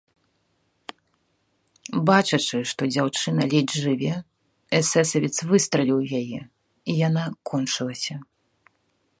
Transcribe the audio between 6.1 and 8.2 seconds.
яе, і яна кончылася.